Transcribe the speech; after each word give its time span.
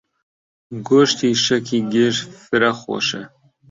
گۆشتی 0.87 1.31
شەکی 1.45 1.79
گێژ 1.93 2.15
فرە 2.43 2.71
خۆشە. 2.79 3.23